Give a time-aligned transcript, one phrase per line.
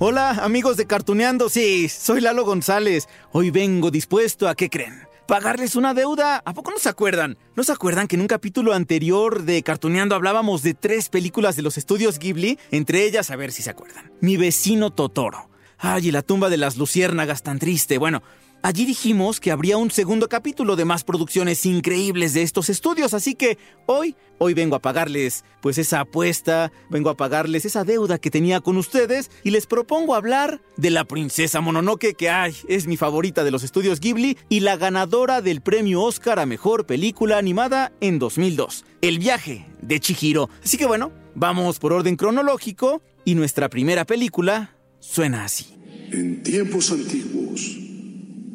[0.00, 3.08] Hola, amigos de Cartuneando, sí, soy Lalo González.
[3.32, 5.06] Hoy vengo dispuesto a, ¿qué creen?
[5.26, 6.42] Pagarles una deuda.
[6.44, 7.36] ¿A poco no se acuerdan?
[7.54, 11.62] ¿No se acuerdan que en un capítulo anterior de Cartuneando hablábamos de tres películas de
[11.62, 12.58] los estudios Ghibli?
[12.70, 14.12] Entre ellas, a ver si se acuerdan.
[14.20, 15.50] Mi vecino Totoro.
[15.76, 17.98] Ay, y la tumba de las luciérnagas tan triste.
[17.98, 18.22] Bueno,
[18.60, 23.36] Allí dijimos que habría un segundo capítulo de más producciones increíbles de estos estudios, así
[23.36, 28.32] que hoy, hoy vengo a pagarles pues esa apuesta, vengo a pagarles esa deuda que
[28.32, 32.96] tenía con ustedes y les propongo hablar de la princesa Mononoke que ay, es mi
[32.96, 37.92] favorita de los estudios Ghibli y la ganadora del premio Oscar a mejor película animada
[38.00, 40.50] en 2002, El viaje de Chihiro.
[40.64, 45.66] Así que bueno, vamos por orden cronológico y nuestra primera película suena así.
[46.10, 47.87] En tiempos antiguos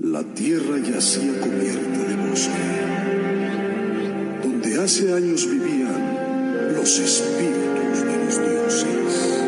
[0.03, 2.51] la tierra yacía cubierta de bosque,
[4.43, 9.42] donde hace años vivían los espíritus de los dioses.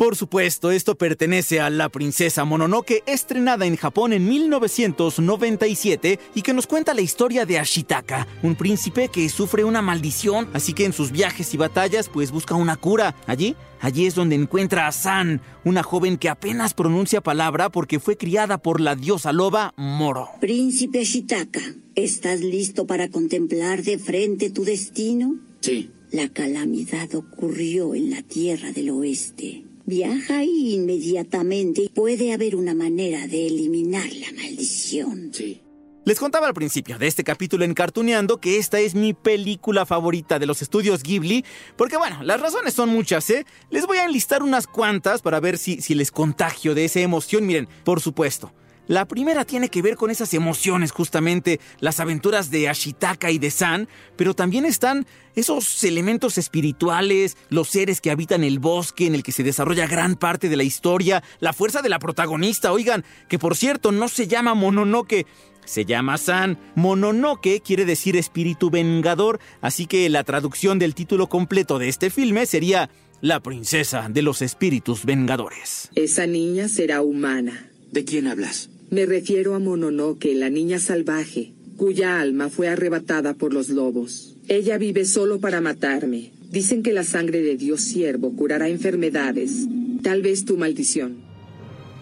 [0.00, 6.54] Por supuesto, esto pertenece a La Princesa Mononoke, estrenada en Japón en 1997 y que
[6.54, 10.94] nos cuenta la historia de Ashitaka, un príncipe que sufre una maldición, así que en
[10.94, 13.14] sus viajes y batallas pues busca una cura.
[13.26, 18.16] Allí, allí es donde encuentra a San, una joven que apenas pronuncia palabra porque fue
[18.16, 20.30] criada por la diosa loba Moro.
[20.40, 21.60] Príncipe Ashitaka,
[21.94, 25.34] ¿estás listo para contemplar de frente tu destino?
[25.60, 25.90] Sí.
[26.10, 29.64] La calamidad ocurrió en la tierra del oeste.
[29.90, 31.90] Viaja ahí inmediatamente.
[31.92, 35.30] Puede haber una manera de eliminar la maldición.
[35.34, 35.60] Sí.
[36.04, 40.38] Les contaba al principio de este capítulo en Cartuneando que esta es mi película favorita
[40.38, 41.44] de los estudios Ghibli,
[41.76, 43.44] porque bueno, las razones son muchas, ¿eh?
[43.68, 47.44] Les voy a enlistar unas cuantas para ver si, si les contagio de esa emoción.
[47.44, 48.52] Miren, por supuesto,
[48.90, 53.52] la primera tiene que ver con esas emociones, justamente las aventuras de Ashitaka y de
[53.52, 55.06] San, pero también están
[55.36, 60.16] esos elementos espirituales, los seres que habitan el bosque en el que se desarrolla gran
[60.16, 64.26] parte de la historia, la fuerza de la protagonista, oigan, que por cierto no se
[64.26, 65.24] llama Mononoke,
[65.64, 66.58] se llama San.
[66.74, 72.44] Mononoke quiere decir espíritu vengador, así que la traducción del título completo de este filme
[72.44, 72.90] sería
[73.20, 75.90] La princesa de los espíritus vengadores.
[75.94, 77.70] Esa niña será humana.
[77.92, 78.68] ¿De quién hablas?
[78.90, 84.36] Me refiero a Mononoke, la niña salvaje, cuya alma fue arrebatada por los lobos.
[84.48, 86.32] Ella vive solo para matarme.
[86.50, 89.68] Dicen que la sangre de Dios siervo curará enfermedades,
[90.02, 91.18] tal vez tu maldición.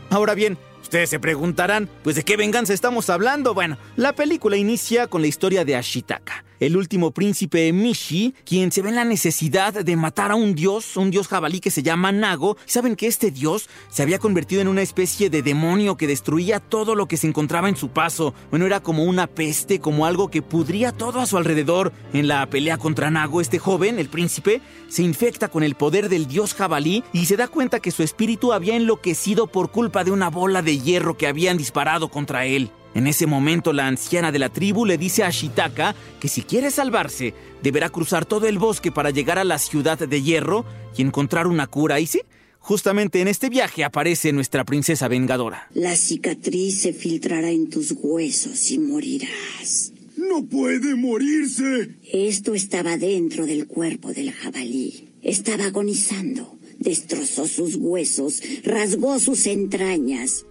[0.09, 0.56] Ahora bien,
[0.88, 3.53] Ustedes se preguntarán, pues de qué venganza estamos hablando.
[3.53, 8.82] Bueno, la película inicia con la historia de Ashitaka, el último príncipe Mishi, quien se
[8.82, 12.12] ve en la necesidad de matar a un dios, un dios jabalí que se llama
[12.12, 12.56] Nago.
[12.66, 16.94] saben que este dios se había convertido en una especie de demonio que destruía todo
[16.94, 18.34] lo que se encontraba en su paso.
[18.50, 21.92] Bueno, era como una peste, como algo que pudría todo a su alrededor.
[22.12, 26.26] En la pelea contra Nago, este joven, el príncipe, se infecta con el poder del
[26.26, 30.30] dios jabalí y se da cuenta que su espíritu había enloquecido por culpa de una
[30.30, 32.70] bola de hierro que habían disparado contra él.
[32.94, 36.71] En ese momento la anciana de la tribu le dice a Shitaka que si quiere
[36.71, 40.65] salvarse, deberá cruzar todo el bosque para llegar a la ciudad de hierro
[40.97, 42.00] y encontrar una cura.
[42.00, 42.21] Y sí,
[42.59, 45.69] justamente en este viaje aparece nuestra princesa vengadora.
[45.75, 49.93] La cicatriz se filtrará en tus huesos y morirás.
[50.16, 51.91] ¡No puede morirse!
[52.12, 55.10] Esto estaba dentro del cuerpo del jabalí.
[55.22, 56.59] Estaba agonizando.
[56.78, 60.44] Destrozó sus huesos, rasgó sus entrañas.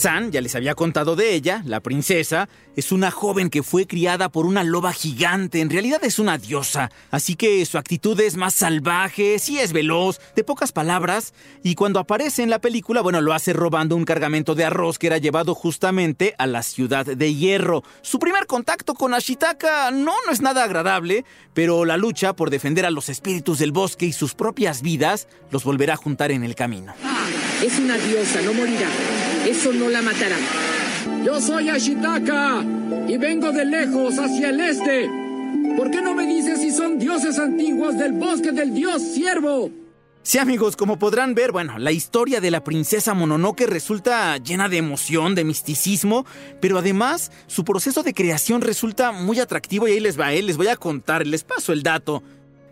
[0.00, 4.30] San, ya les había contado de ella, la princesa, es una joven que fue criada
[4.30, 8.54] por una loba gigante, en realidad es una diosa, así que su actitud es más
[8.54, 13.34] salvaje, sí es veloz, de pocas palabras, y cuando aparece en la película, bueno, lo
[13.34, 17.84] hace robando un cargamento de arroz que era llevado justamente a la ciudad de Hierro.
[18.00, 22.86] Su primer contacto con Ashitaka no, no es nada agradable, pero la lucha por defender
[22.86, 26.54] a los espíritus del bosque y sus propias vidas los volverá a juntar en el
[26.54, 26.94] camino.
[27.62, 28.88] Es una diosa, no morirá.
[29.46, 30.36] Eso no la matará.
[31.24, 32.62] Yo soy Ashitaka
[33.08, 35.08] y vengo de lejos hacia el este.
[35.76, 39.70] ¿Por qué no me dices si son dioses antiguos del bosque del dios siervo?
[40.22, 44.76] Sí amigos, como podrán ver, bueno, la historia de la princesa Mononoke resulta llena de
[44.76, 46.26] emoción, de misticismo,
[46.60, 50.42] pero además su proceso de creación resulta muy atractivo y ahí les va, ¿eh?
[50.42, 52.22] les voy a contar, les paso el dato.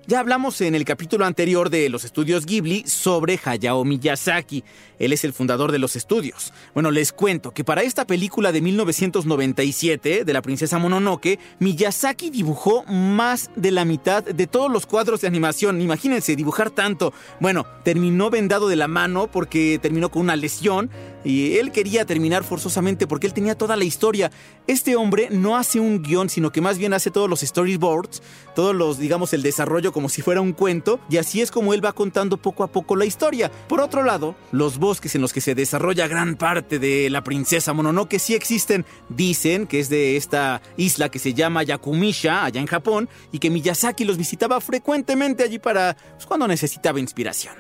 [0.09, 4.65] Ya hablamos en el capítulo anterior de los estudios Ghibli sobre Hayao Miyazaki.
[4.99, 6.55] Él es el fundador de los estudios.
[6.73, 12.85] Bueno, les cuento que para esta película de 1997 de la princesa Mononoke, Miyazaki dibujó
[12.85, 15.83] más de la mitad de todos los cuadros de animación.
[15.83, 17.13] Imagínense, dibujar tanto.
[17.39, 20.89] Bueno, terminó vendado de la mano porque terminó con una lesión
[21.23, 24.31] y él quería terminar forzosamente porque él tenía toda la historia.
[24.67, 28.23] Este hombre no hace un guion, sino que más bien hace todos los storyboards,
[28.55, 31.85] todos los, digamos, el desarrollo como si fuera un cuento, y así es como él
[31.85, 33.51] va contando poco a poco la historia.
[33.67, 37.73] Por otro lado, los bosques en los que se desarrolla gran parte de la princesa
[37.73, 38.87] Mononoke sí existen.
[39.09, 43.51] Dicen que es de esta isla que se llama Yakumisha, allá en Japón, y que
[43.51, 47.55] Miyazaki los visitaba frecuentemente allí para pues, cuando necesitaba inspiración.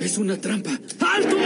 [0.00, 0.70] Es una trampa.
[0.70, 1.36] ¡Alto!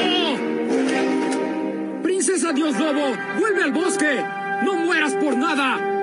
[2.03, 4.25] Princesa Dios Lobo, vuelve al bosque.
[4.65, 5.98] No mueras por nada.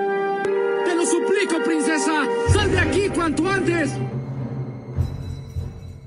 [1.10, 2.24] Suplico, princesa.
[2.52, 3.90] Sal de aquí cuanto antes.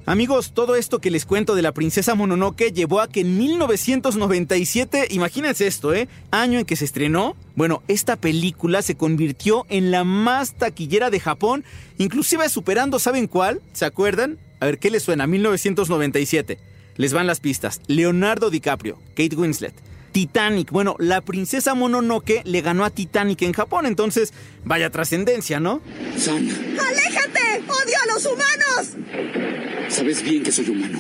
[0.06, 5.08] Amigos, todo esto que les cuento de la princesa Mononoke llevó a que en 1997,
[5.12, 6.10] imagínense esto, ¿eh?
[6.32, 11.20] Año en que se estrenó, bueno, esta película se convirtió en la más taquillera de
[11.20, 11.64] Japón,
[12.00, 13.62] inclusive superando, ¿saben cuál?
[13.72, 14.40] ¿Se acuerdan?
[14.60, 15.28] A ver, ¿qué les suena?
[15.28, 16.58] 1997.
[16.98, 17.80] Les van las pistas.
[17.86, 19.76] Leonardo DiCaprio, Kate Winslet.
[20.20, 20.70] Titanic.
[20.72, 24.34] Bueno, la princesa Mononoke le ganó a Titanic en Japón, entonces
[24.66, 25.82] vaya trascendencia, ¿no?
[26.18, 27.64] San, ¡Aléjate!
[27.66, 29.88] ¡Odio a los humanos!
[29.88, 31.00] sabes bien que soy humano.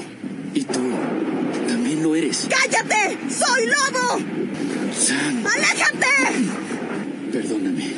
[0.54, 0.80] Y tú
[1.68, 2.48] también lo eres.
[2.50, 3.18] ¡Cállate!
[3.30, 4.20] ¡Soy lobo!
[4.98, 6.08] San, ¡Aléjate!
[7.34, 7.94] perdóname.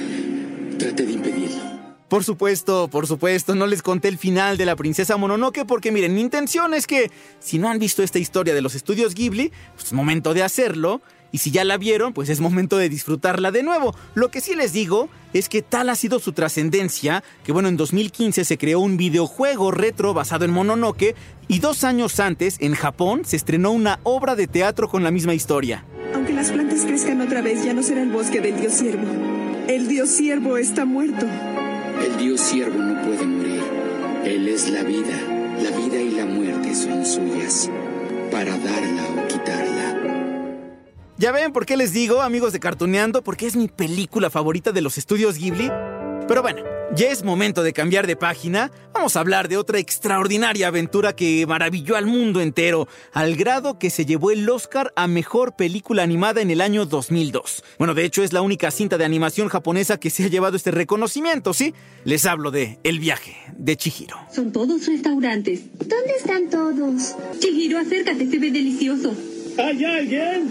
[0.79, 1.80] Traté de impedirlo.
[2.11, 6.13] Por supuesto, por supuesto, no les conté el final de la princesa Mononoke porque miren,
[6.13, 7.09] mi intención es que
[7.39, 11.01] si no han visto esta historia de los estudios Ghibli, pues es momento de hacerlo.
[11.31, 13.95] Y si ya la vieron, pues es momento de disfrutarla de nuevo.
[14.13, 17.77] Lo que sí les digo es que tal ha sido su trascendencia, que bueno, en
[17.77, 21.15] 2015 se creó un videojuego retro basado en Mononoke
[21.47, 25.33] y dos años antes, en Japón, se estrenó una obra de teatro con la misma
[25.33, 25.85] historia.
[26.13, 29.07] Aunque las plantas crezcan otra vez, ya no será el bosque del dios siervo.
[29.69, 31.25] El dios siervo está muerto.
[32.03, 33.61] El dios siervo no puede morir.
[34.25, 35.15] Él es la vida.
[35.61, 37.69] La vida y la muerte son suyas.
[38.31, 39.97] Para darla o quitarla.
[41.17, 43.23] ¿Ya ven por qué les digo, amigos de Cartuneando?
[43.23, 45.69] Porque es mi película favorita de los estudios Ghibli.
[46.31, 46.61] Pero bueno,
[46.95, 48.71] ya es momento de cambiar de página.
[48.93, 53.89] Vamos a hablar de otra extraordinaria aventura que maravilló al mundo entero, al grado que
[53.89, 57.65] se llevó el Oscar a Mejor Película Animada en el año 2002.
[57.77, 60.71] Bueno, de hecho es la única cinta de animación japonesa que se ha llevado este
[60.71, 61.73] reconocimiento, ¿sí?
[62.05, 64.15] Les hablo de El viaje de Chihiro.
[64.33, 65.63] Son todos restaurantes.
[65.79, 67.13] ¿Dónde están todos?
[67.39, 69.13] Chihiro, acércate, se ve delicioso.
[69.57, 70.49] ¿Hay alguien?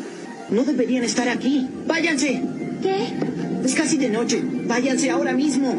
[0.51, 1.67] No deberían estar aquí.
[1.87, 2.43] ¡Váyanse!
[2.83, 3.30] ¿Qué?
[3.65, 4.43] Es casi de noche.
[4.67, 5.75] Váyanse ahora mismo.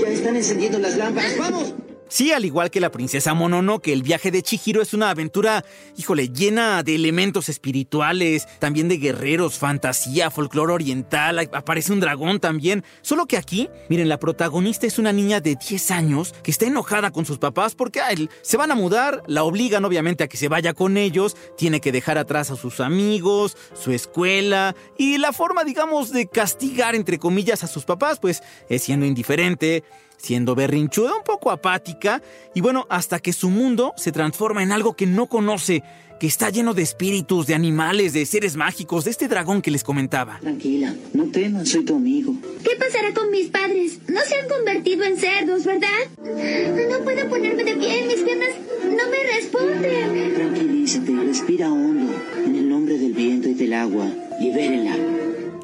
[0.00, 1.36] Ya están encendiendo las lámparas.
[1.38, 1.74] ¡Vamos!
[2.08, 5.64] Sí, al igual que la princesa Mononoke, el viaje de Chihiro es una aventura,
[5.96, 12.84] híjole, llena de elementos espirituales, también de guerreros, fantasía, folclore oriental, aparece un dragón también.
[13.02, 17.10] Solo que aquí, miren, la protagonista es una niña de 10 años que está enojada
[17.10, 18.00] con sus papás porque
[18.42, 21.90] se van a mudar, la obligan obviamente a que se vaya con ellos, tiene que
[21.90, 27.64] dejar atrás a sus amigos, su escuela y la forma, digamos, de castigar, entre comillas,
[27.64, 29.82] a sus papás, pues es siendo indiferente
[30.16, 32.22] siendo berrinchuda, un poco apática,
[32.54, 35.82] y bueno, hasta que su mundo se transforma en algo que no conoce,
[36.18, 39.84] que está lleno de espíritus, de animales, de seres mágicos, de este dragón que les
[39.84, 40.38] comentaba.
[40.40, 42.34] Tranquila, no temas, soy tu amigo.
[42.64, 43.98] ¿Qué pasará con mis padres?
[44.08, 45.88] No se han convertido en cerdos, ¿verdad?
[46.18, 48.48] No puedo ponerme de pie, mis piernas
[48.84, 50.34] no me responden.
[50.34, 52.14] Tranquilízate, respira hondo.
[52.46, 54.06] En el nombre del viento y del agua,
[54.40, 54.96] libérenla.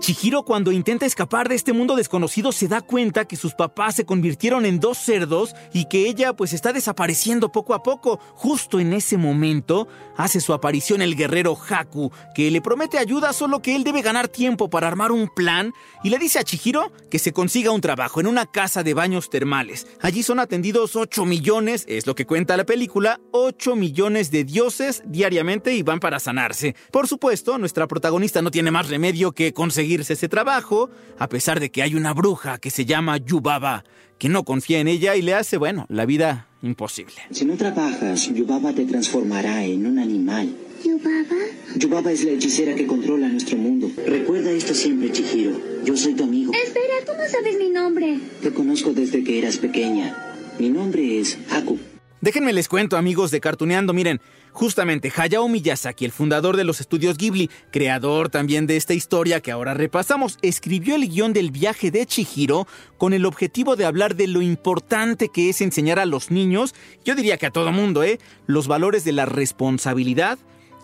[0.02, 4.04] Chihiro cuando intenta escapar de este mundo desconocido se da cuenta que sus papás se
[4.04, 8.18] convirtieron en dos cerdos y que ella pues está desapareciendo poco a poco.
[8.34, 13.62] Justo en ese momento hace su aparición el guerrero Haku, que le promete ayuda solo
[13.62, 17.20] que él debe ganar tiempo para armar un plan y le dice a Chihiro que
[17.20, 19.86] se consiga un trabajo en una casa de baños termales.
[20.00, 25.04] Allí son atendidos 8 millones, es lo que cuenta la película, 8 millones de dioses
[25.06, 26.74] diariamente y van para sanarse.
[26.90, 31.70] Por supuesto, nuestra protagonista no tiene más remedio que conseguir ese trabajo, a pesar de
[31.70, 33.84] que hay una bruja que se llama Yubaba,
[34.18, 37.14] que no confía en ella y le hace, bueno, la vida imposible.
[37.30, 40.54] Si no trabajas, Yubaba te transformará en un animal.
[40.84, 41.36] ¿Yubaba?
[41.76, 43.90] Yubaba es la hechicera que controla nuestro mundo.
[44.06, 45.52] Recuerda esto siempre, Chihiro.
[45.84, 46.52] Yo soy tu amigo.
[46.52, 48.18] Espera, tú no sabes mi nombre.
[48.42, 50.16] Te conozco desde que eras pequeña.
[50.58, 51.78] Mi nombre es Haku.
[52.20, 54.20] Déjenme les cuento, amigos de Cartuneando, miren,
[54.52, 59.50] justamente Hayao Miyazaki, el fundador de los estudios Ghibli, creador también de esta historia que
[59.50, 62.66] ahora repasamos, escribió el guion del viaje de Chihiro
[62.98, 67.14] con el objetivo de hablar de lo importante que es enseñar a los niños, yo
[67.14, 68.18] diría que a todo mundo, ¿eh?
[68.46, 70.38] Los valores de la responsabilidad,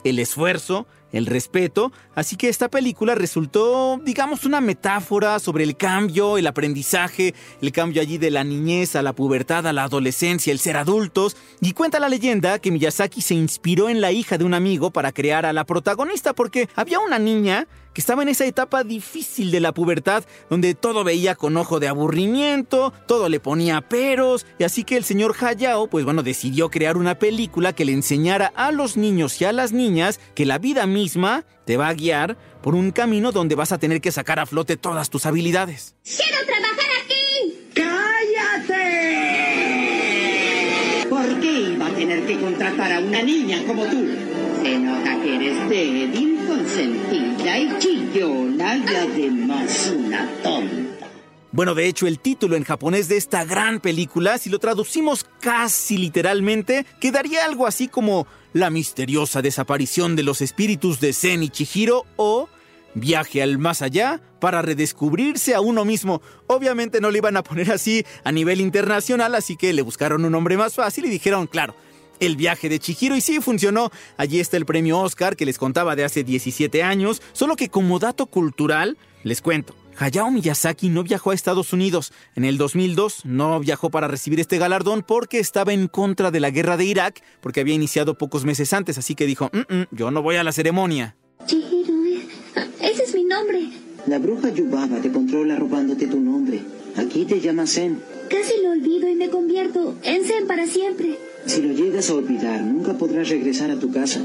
[0.05, 6.39] el esfuerzo, el respeto, así que esta película resultó, digamos, una metáfora sobre el cambio,
[6.39, 10.59] el aprendizaje, el cambio allí de la niñez a la pubertad, a la adolescencia, el
[10.59, 14.55] ser adultos, y cuenta la leyenda que Miyazaki se inspiró en la hija de un
[14.55, 18.85] amigo para crear a la protagonista porque había una niña que estaba en esa etapa
[18.85, 24.47] difícil de la pubertad, donde todo veía con ojo de aburrimiento, todo le ponía peros,
[24.59, 28.53] y así que el señor Hayao, pues bueno, decidió crear una película que le enseñara
[28.55, 32.37] a los niños y a las niñas que la vida misma te va a guiar
[32.63, 35.95] por un camino donde vas a tener que sacar a flote todas tus habilidades.
[36.05, 37.69] ¡Quiero trabajar aquí!
[37.75, 38.89] ¡Cállate!
[41.09, 44.28] ¿Por qué iba a tener que contratar a una niña como tú?
[44.63, 51.07] Se nota que eres débil, consentida y chillona y además una tonta.
[51.51, 55.97] Bueno, de hecho, el título en japonés de esta gran película, si lo traducimos casi
[55.97, 62.05] literalmente, quedaría algo así como La misteriosa desaparición de los espíritus de Zen y Chihiro
[62.17, 62.49] o
[62.95, 66.21] Viaje al más allá para redescubrirse a uno mismo.
[66.47, 70.33] Obviamente no le iban a poner así a nivel internacional, así que le buscaron un
[70.33, 71.75] nombre más fácil y dijeron, claro,
[72.21, 73.91] el viaje de Chihiro y sí funcionó.
[74.17, 77.99] Allí está el premio Oscar que les contaba de hace 17 años, solo que como
[77.99, 79.75] dato cultural, les cuento.
[80.01, 82.13] Hayao Miyazaki no viajó a Estados Unidos.
[82.37, 86.51] En el 2002 no viajó para recibir este galardón porque estaba en contra de la
[86.51, 90.11] guerra de Irak, porque había iniciado pocos meses antes, así que dijo, "Mm, mm, yo
[90.13, 91.17] no voy a la ceremonia.
[91.47, 92.29] Chihiro, eh,
[92.81, 93.71] ese es mi nombre.
[94.07, 96.61] La bruja Yubaba te controla robándote tu nombre.
[96.97, 98.01] Aquí te llama Zen.
[98.31, 101.19] Casi lo olvido y me convierto en Zen para siempre.
[101.47, 104.21] Si lo llegas a olvidar, nunca podrás regresar a tu casa.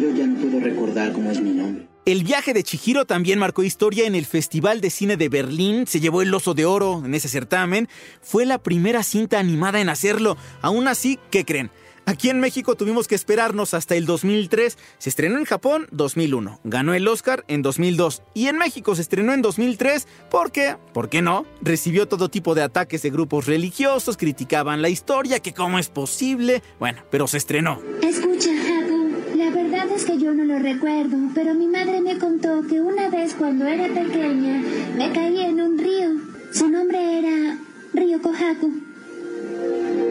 [0.00, 1.86] Yo ya no puedo recordar cómo es mi nombre.
[2.06, 6.00] El viaje de Chihiro también marcó historia en el Festival de Cine de Berlín, se
[6.00, 7.88] llevó el Oso de Oro en ese certamen,
[8.20, 10.36] fue la primera cinta animada en hacerlo.
[10.60, 11.70] Aún así, ¿qué creen?
[12.06, 16.92] Aquí en México tuvimos que esperarnos hasta el 2003, se estrenó en Japón 2001, ganó
[16.92, 21.46] el Oscar en 2002 y en México se estrenó en 2003 porque, ¿por qué no?
[21.62, 26.62] Recibió todo tipo de ataques de grupos religiosos, criticaban la historia, que cómo es posible,
[26.78, 27.80] bueno, pero se estrenó.
[28.02, 32.66] Escucha, Haku, la verdad es que yo no lo recuerdo, pero mi madre me contó
[32.68, 34.62] que una vez cuando era pequeña
[34.96, 36.10] me caí en un río.
[36.52, 37.58] Su nombre era
[37.94, 38.72] Río Kohaku.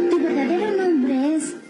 [0.10, 1.63] Tu verdadero nombre es.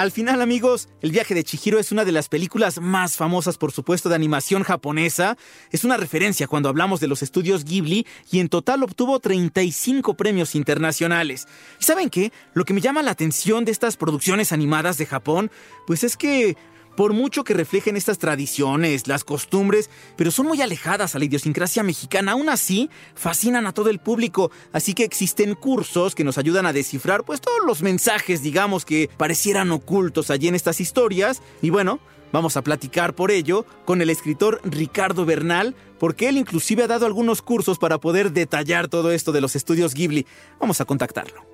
[0.00, 3.70] Al final, amigos, El viaje de Chihiro es una de las películas más famosas, por
[3.70, 5.36] supuesto, de animación japonesa.
[5.70, 10.54] Es una referencia cuando hablamos de los estudios Ghibli y en total obtuvo 35 premios
[10.54, 11.46] internacionales.
[11.78, 12.32] ¿Y saben qué?
[12.54, 15.50] Lo que me llama la atención de estas producciones animadas de Japón,
[15.86, 16.56] pues es que
[16.96, 21.82] por mucho que reflejen estas tradiciones, las costumbres, pero son muy alejadas a la idiosincrasia
[21.82, 26.66] mexicana, aún así fascinan a todo el público, así que existen cursos que nos ayudan
[26.66, 31.70] a descifrar pues todos los mensajes, digamos, que parecieran ocultos allí en estas historias, y
[31.70, 32.00] bueno,
[32.32, 37.06] Vamos a platicar por ello con el escritor Ricardo Bernal, porque él inclusive ha dado
[37.06, 40.26] algunos cursos para poder detallar todo esto de los estudios Ghibli.
[40.60, 41.49] Vamos a contactarlo.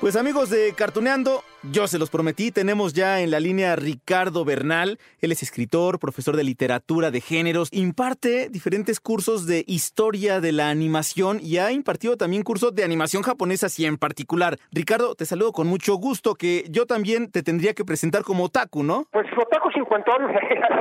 [0.00, 4.44] Pues amigos de Cartuneando, yo se los prometí, tenemos ya en la línea a Ricardo
[4.44, 4.96] Bernal.
[5.20, 10.70] Él es escritor, profesor de literatura de géneros, imparte diferentes cursos de historia de la
[10.70, 14.58] animación y ha impartido también cursos de animación japonesa, así en particular.
[14.70, 18.84] Ricardo, te saludo con mucho gusto, que yo también te tendría que presentar como otaku,
[18.84, 19.08] ¿no?
[19.10, 20.30] Pues otaku cincuentón,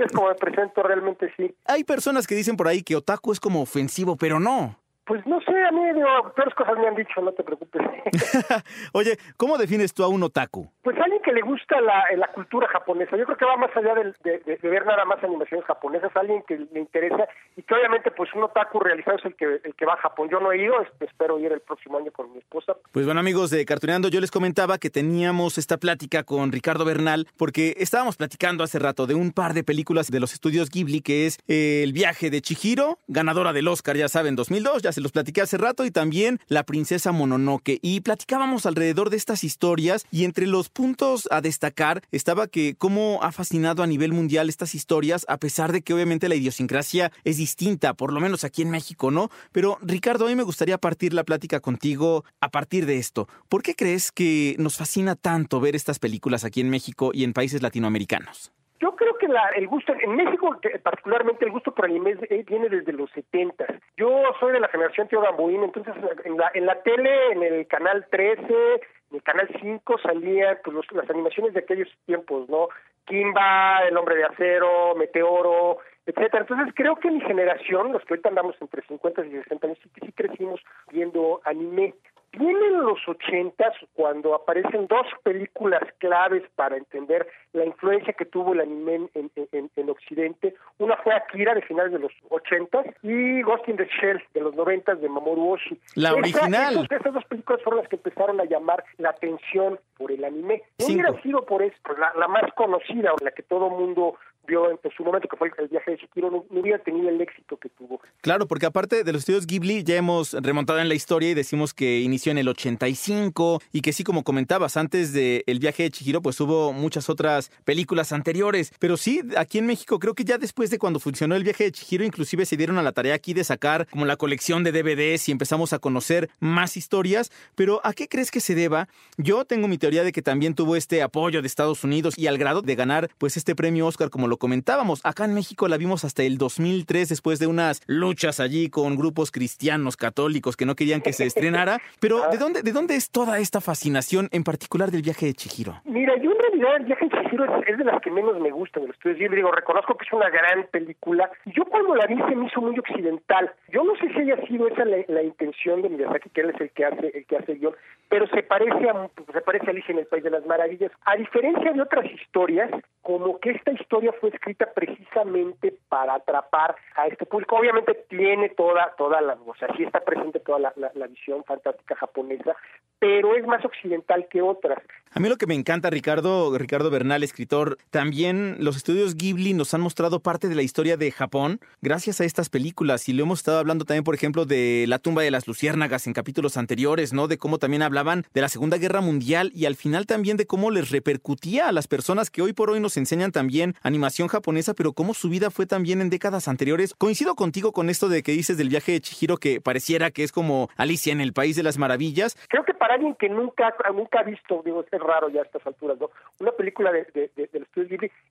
[0.06, 1.56] es como me presento realmente, sí.
[1.66, 4.78] Hay personas que dicen por ahí que otaku es como ofensivo, pero no.
[5.08, 7.82] Pues no sé, a mí digo, peores cosas me han dicho, no te preocupes.
[8.94, 10.70] Oye, ¿cómo defines tú a un otaku?
[10.84, 13.16] Pues alguien que le gusta la, la cultura japonesa.
[13.16, 16.44] Yo creo que va más allá de, de, de, ver nada más animaciones japonesas, alguien
[16.46, 19.86] que le interesa y que obviamente pues un otaku realizado es el que, el que
[19.86, 20.28] va a Japón.
[20.30, 22.76] Yo no he ido, espero ir el próximo año con mi esposa.
[22.92, 27.28] Pues bueno amigos de Cartuneando, yo les comentaba que teníamos esta plática con Ricardo Bernal
[27.38, 31.28] porque estábamos platicando hace rato de un par de películas de los estudios Ghibli que
[31.28, 35.12] es eh, El viaje de Chihiro, ganadora del Oscar, ya saben, 2002, ya se los
[35.12, 37.78] platiqué hace rato, y también La princesa Mononoke.
[37.84, 43.20] Y platicábamos alrededor de estas historias y entre los puntos a destacar estaba que cómo
[43.22, 47.38] ha fascinado a nivel mundial estas historias, a pesar de que obviamente la idiosincrasia es
[47.38, 49.30] distinta, por lo menos aquí en México, ¿no?
[49.52, 53.30] Pero Ricardo, a mí me gustaría partir la plática contigo a partir de esto.
[53.50, 57.34] ¿Por qué crees que nos fascina tanto ver estas películas aquí en México y en
[57.34, 58.52] países latinoamericanos?
[58.80, 62.70] Yo creo que la, el gusto, en México particularmente el gusto por anime eh, viene
[62.70, 63.66] desde los 70.
[63.98, 67.68] Yo soy de la generación Tío Gamboín, entonces en la, en la tele, en el
[67.68, 72.70] canal 13, en el canal 5 salían pues, las animaciones de aquellos tiempos, ¿no?
[73.06, 76.46] Kimba, El Hombre de Acero, Meteoro, etcétera.
[76.50, 79.90] Entonces creo que mi generación, los que ahorita andamos entre 50 y 60 años, sí,
[80.04, 80.60] sí crecimos
[80.92, 81.94] viendo anime.
[82.34, 88.62] Vienen los ochentas cuando aparecen dos películas claves para entender la influencia que tuvo el
[88.62, 90.54] anime en, en, en Occidente.
[90.78, 94.54] Una fue Akira de finales de los ochentas y Ghost in the Shell de los
[94.56, 95.80] noventas de Mamoru Oshii.
[95.96, 96.88] La original.
[96.90, 100.62] Esas dos películas fueron las que empezaron a llamar la atención por el anime.
[100.80, 104.16] No hubiera sido por esto, la, la más conocida, la que todo mundo
[104.48, 107.58] vio en su momento, que fue el viaje de Chihiro, no, hubiera tenido el éxito
[107.58, 108.00] que tuvo.
[108.22, 111.74] Claro, porque aparte de los estudios Ghibli, ya hemos remontado en la historia y decimos
[111.74, 115.92] que inició en el 85 y que sí, como comentabas, antes del el viaje de
[115.92, 118.74] Chihiro, pues hubo muchas otras películas anteriores.
[118.80, 121.72] Pero sí, aquí en México, creo que ya después de cuando funcionó el viaje de
[121.72, 125.28] Chihiro, inclusive se dieron a la tarea aquí de sacar como la colección de DVDs
[125.30, 127.32] y empezamos a conocer más historias.
[127.56, 128.88] Pero ¿a qué crees que se deba?
[129.18, 132.38] Yo tengo mi teoría de que también tuvo este apoyo de Estados Unidos y al
[132.38, 135.06] grado de ganar pues este premio Oscar como lo comentábamos.
[135.06, 139.32] Acá en México la vimos hasta el 2003 después de unas luchas allí con grupos
[139.32, 141.80] cristianos católicos que no querían que se estrenara.
[142.00, 145.82] Pero ¿de dónde, de dónde es toda esta fascinación en particular del viaje de Chihiro?
[145.86, 148.52] Mira, yo en realidad el viaje de Chihiro es, es de las que menos me
[148.52, 149.38] gustan de los estudios Ghibli.
[149.38, 151.30] Digo, reconozco que es una gran película.
[151.46, 153.52] Yo cuando la vi se me hizo muy occidental.
[153.70, 156.62] Yo no sé si haya sido esa la, la intención de Miyazaki, que él es
[156.62, 157.76] el que hace el que hace el guion,
[158.10, 160.92] pero se parece a se parece a Alicia en el País de las Maravillas.
[161.06, 167.08] A diferencia de otras historias, como que esta historia fue escrita precisamente para atrapar a
[167.08, 167.58] este público.
[167.58, 172.56] Obviamente tiene toda, toda la, o sea, sí está presente toda la, visión fantástica japonesa,
[173.00, 174.80] pero es más occidental que otras.
[175.12, 179.74] A mí lo que me encanta, Ricardo, Ricardo Bernal, escritor, también los estudios Ghibli nos
[179.74, 183.40] han mostrado parte de la historia de Japón gracias a estas películas y lo hemos
[183.40, 187.28] estado hablando también, por ejemplo, de La tumba de las luciérnagas en capítulos anteriores, ¿no?
[187.28, 190.72] De cómo también hablaban de la Segunda Guerra Mundial y al final también de cómo
[190.72, 194.94] les repercutía a las personas que hoy por hoy nos enseñan también animación japonesa, pero
[194.94, 196.94] cómo su vida fue también en décadas anteriores.
[196.94, 200.32] Coincido contigo con esto de que dices del viaje de Chihiro que pareciera que es
[200.32, 202.38] como Alicia en el País de las Maravillas.
[202.50, 206.00] Creo que para alguien que nunca nunca ha visto, digo, raro ya a estas alturas,
[206.00, 206.10] ¿no?
[206.40, 207.68] Una película de, de, de, del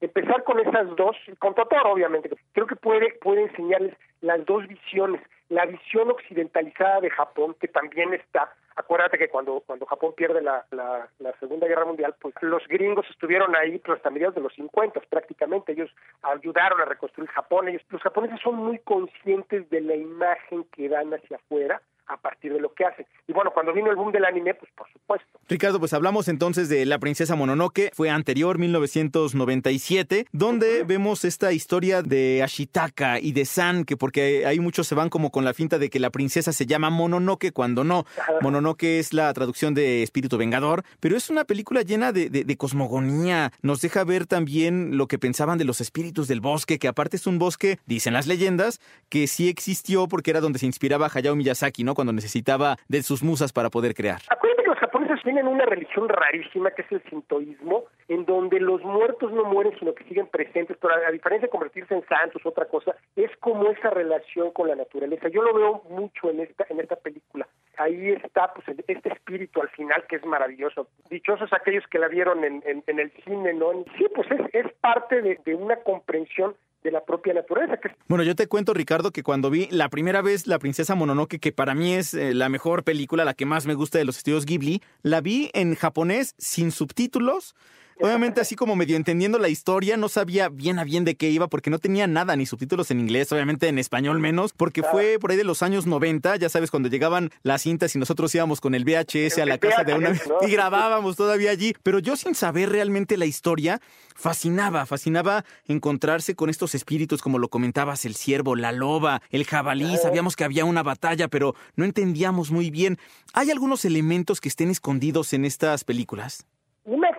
[0.00, 5.20] empezar con esas dos, con Totoro obviamente, creo que puede, puede enseñarles las dos visiones,
[5.48, 10.64] la visión occidentalizada de Japón, que también está, acuérdate que cuando, cuando Japón pierde la,
[10.70, 14.54] la, la Segunda Guerra Mundial, pues los gringos estuvieron ahí pues, hasta mediados de los
[14.54, 15.90] 50 prácticamente, ellos
[16.22, 21.12] ayudaron a reconstruir Japón, ellos, los japoneses son muy conscientes de la imagen que dan
[21.14, 23.06] hacia afuera, a partir de lo que hacen.
[23.26, 25.26] Y bueno, cuando vino el boom del anime, pues por supuesto.
[25.48, 32.02] Ricardo, pues hablamos entonces de La Princesa Mononoke, fue anterior, 1997, donde vemos esta historia
[32.02, 35.78] de Ashitaka y de San, que porque hay muchos se van como con la finta
[35.78, 38.04] de que la princesa se llama Mononoke cuando no.
[38.40, 42.56] Mononoke es la traducción de espíritu vengador, pero es una película llena de, de, de
[42.56, 43.52] cosmogonía.
[43.62, 47.26] Nos deja ver también lo que pensaban de los espíritus del bosque, que aparte es
[47.26, 51.82] un bosque, dicen las leyendas, que sí existió porque era donde se inspiraba Hayao Miyazaki,
[51.82, 51.95] ¿no?
[51.96, 54.20] Cuando necesitaba de sus musas para poder crear.
[54.28, 58.82] Acuérdate que los japoneses tienen una religión rarísima que es el sintoísmo, en donde los
[58.82, 62.94] muertos no mueren sino que siguen presentes, a, diferencia de convertirse en santos, otra cosa,
[63.16, 65.28] es como esa relación con la naturaleza.
[65.28, 67.48] Yo lo veo mucho en esta, en esta película.
[67.78, 70.88] Ahí está pues este espíritu al final que es maravilloso.
[71.08, 73.72] Dichosos aquellos que la vieron en, en, en el cine, ¿no?
[73.96, 76.54] Sí, pues es, es parte de una comprensión
[76.86, 77.78] de la propia naturaleza.
[78.08, 81.52] Bueno, yo te cuento, Ricardo, que cuando vi la primera vez La Princesa Mononoke, que
[81.52, 84.46] para mí es eh, la mejor película, la que más me gusta de los estudios
[84.46, 87.54] Ghibli, la vi en japonés sin subtítulos.
[88.00, 91.48] Obviamente así como medio entendiendo la historia, no sabía bien a bien de qué iba
[91.48, 95.30] porque no tenía nada, ni subtítulos en inglés, obviamente en español menos, porque fue por
[95.30, 98.74] ahí de los años 90, ya sabes, cuando llegaban las cintas y nosotros íbamos con
[98.74, 100.12] el VHS a la casa de una
[100.46, 103.80] y grabábamos todavía allí, pero yo sin saber realmente la historia,
[104.14, 109.96] fascinaba, fascinaba encontrarse con estos espíritus como lo comentabas, el ciervo, la loba, el jabalí,
[109.96, 112.98] sabíamos que había una batalla, pero no entendíamos muy bien.
[113.32, 116.46] ¿Hay algunos elementos que estén escondidos en estas películas?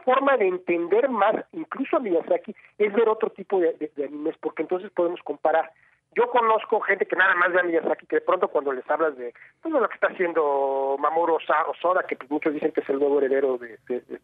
[0.07, 4.89] Forma de entender más, incluso a Miyazaki, es ver otro tipo de, animes, porque entonces
[4.91, 5.69] podemos comparar.
[6.15, 9.17] Yo conozco gente que nada más ve a Miyazaki, que de pronto cuando les hablas
[9.17, 12.89] de, pues, de lo que está haciendo Mamoru Osoda, que pues, muchos dicen que es
[12.89, 13.77] el nuevo heredero de,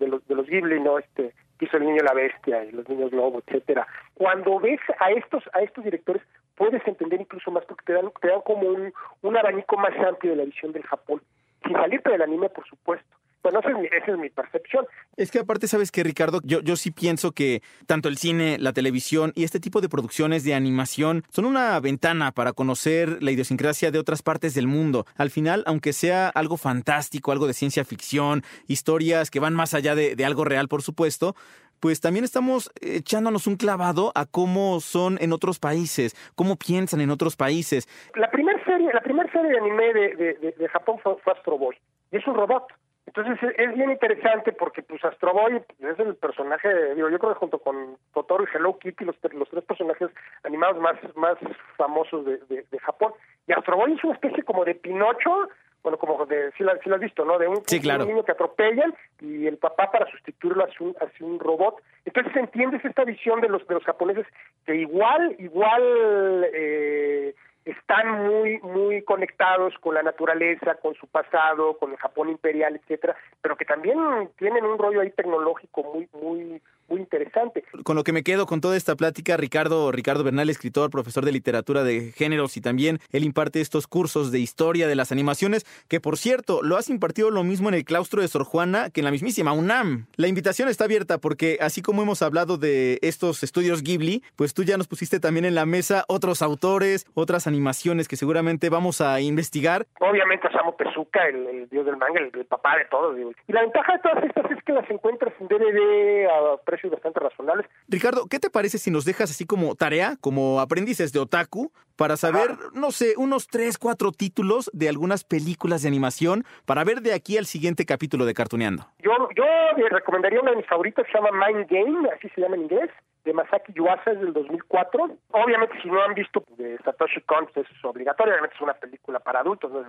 [0.08, 1.00] los, de los Ghibli, ¿no?
[1.00, 3.86] Este, hizo El Niño la Bestia y Los Niños Lobo, etcétera.
[4.14, 6.24] Cuando ves a estos, a estos directores,
[6.56, 10.32] puedes entender incluso más, porque te dan, te dan como un, un abanico más amplio
[10.32, 11.22] de la visión del Japón,
[11.68, 14.86] sin salirte del anime, por supuesto Bueno, esa es mi, esa es mi percepción.
[15.18, 16.40] Es que aparte, ¿sabes qué, Ricardo?
[16.44, 20.46] Yo, yo sí pienso que tanto el cine, la televisión y este tipo de producciones
[20.46, 25.06] de animación son una ventana para conocer la idiosincrasia de otras partes del mundo.
[25.18, 29.94] Al final, aunque sea algo fantástico, algo de ciencia ficción, historias que van más allá
[29.94, 31.36] de, de algo real, por supuesto,
[31.82, 37.10] pues también estamos echándonos un clavado a cómo son en otros países, cómo piensan en
[37.10, 37.90] otros países.
[38.16, 41.58] La primera serie, la primera serie de anime de, de, de Japón fue, fue Astro
[41.58, 41.76] Boy,
[42.10, 42.72] y es un robot.
[43.06, 47.40] Entonces es bien interesante porque pues Astro Boy es el personaje, digo, yo creo que
[47.40, 50.10] junto con Totoro y Hello Kitty, los, los tres personajes
[50.44, 51.38] animados más, más
[51.76, 53.14] famosos de, de, de Japón.
[53.48, 55.50] Y Astro Boy es una especie como de Pinocho,
[55.84, 57.38] bueno, como de, si la, si lo has visto, ¿no?
[57.38, 58.04] De un, sí, claro.
[58.06, 61.76] un, niño que atropellan y el papá para sustituirlo hace un, hace un robot.
[62.06, 64.26] Entonces entiendes esta visión de los de los japoneses
[64.66, 67.36] que igual, igual eh,
[67.66, 73.16] están muy muy conectados con la naturaleza, con su pasado, con el Japón imperial, etcétera,
[73.42, 73.98] pero que también
[74.38, 77.64] tienen un rollo ahí tecnológico muy muy muy interesante.
[77.84, 81.32] Con lo que me quedo con toda esta plática, Ricardo Ricardo Bernal, escritor, profesor de
[81.32, 86.00] literatura de géneros y también él imparte estos cursos de historia de las animaciones, que
[86.00, 89.06] por cierto, lo has impartido lo mismo en el claustro de Sor Juana que en
[89.06, 90.08] la mismísima UNAM.
[90.16, 94.64] La invitación está abierta porque así como hemos hablado de estos estudios Ghibli, pues tú
[94.64, 99.22] ya nos pusiste también en la mesa otros autores, otras animaciones que seguramente vamos a
[99.22, 99.86] investigar.
[100.00, 103.16] Obviamente Osamu Tezuka, el, el, dios del manga, el, el papá de todos.
[103.16, 103.32] Digo.
[103.48, 107.20] Y la ventaja de todas estas es que las encuentras en DVD a precios bastante
[107.20, 107.68] razonables.
[107.88, 112.18] Ricardo, ¿qué te parece si nos dejas así como tarea, como aprendices de otaku, para
[112.18, 117.14] saber, no sé, unos tres, cuatro títulos de algunas películas de animación para ver de
[117.14, 118.88] aquí al siguiente capítulo de Cartuneando?
[119.04, 119.46] Yo, yo
[119.90, 122.90] recomendaría una de mis favoritas, se llama Mind Game, así se llama en inglés
[123.24, 125.16] de Masaki Yuasa es del 2004.
[125.32, 129.20] Obviamente, si no han visto de Satoshi Kon, pues es obligatorio, obviamente es una película
[129.20, 129.72] para adultos.
[129.72, 129.86] ¿no?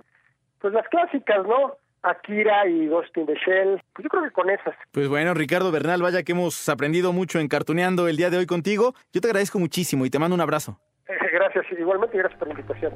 [0.59, 1.75] Pues las clásicas, ¿no?
[2.05, 3.81] Akira y Ghost in the Shell.
[3.93, 4.75] Pues yo creo que con esas.
[4.91, 8.45] Pues bueno, Ricardo Bernal, vaya que hemos aprendido mucho en Cartuneando el día de hoy
[8.45, 8.93] contigo.
[9.11, 10.79] Yo te agradezco muchísimo y te mando un abrazo.
[11.07, 12.93] Eh, gracias, igualmente gracias por la invitación.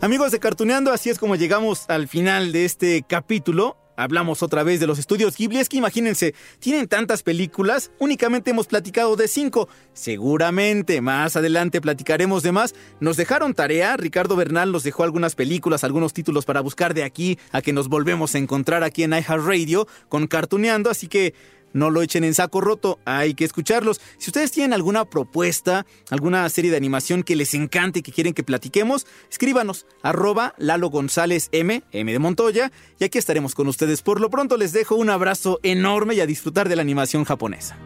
[0.00, 3.76] Amigos de Cartuneando, así es como llegamos al final de este capítulo.
[3.98, 5.58] Hablamos otra vez de los estudios Ghibli.
[5.58, 9.68] Es que imagínense, tienen tantas películas, únicamente hemos platicado de cinco.
[9.92, 12.76] Seguramente más adelante platicaremos de más.
[13.00, 17.40] Nos dejaron tarea, Ricardo Bernal nos dejó algunas películas, algunos títulos para buscar de aquí
[17.50, 21.34] a que nos volvemos a encontrar aquí en iHeartRadio con Cartuneando, así que
[21.72, 24.00] no lo echen en saco roto, hay que escucharlos.
[24.18, 28.34] Si ustedes tienen alguna propuesta, alguna serie de animación que les encante y que quieren
[28.34, 34.02] que platiquemos, escríbanos arroba Lalo González M, M de Montoya, y aquí estaremos con ustedes.
[34.02, 37.76] Por lo pronto les dejo un abrazo enorme y a disfrutar de la animación japonesa.